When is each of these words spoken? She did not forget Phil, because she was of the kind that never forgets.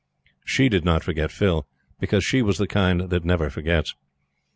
She 0.43 0.67
did 0.67 0.83
not 0.83 1.03
forget 1.03 1.29
Phil, 1.29 1.67
because 1.99 2.23
she 2.23 2.41
was 2.41 2.59
of 2.59 2.63
the 2.67 2.73
kind 2.73 3.01
that 3.11 3.23
never 3.23 3.51
forgets. 3.51 3.93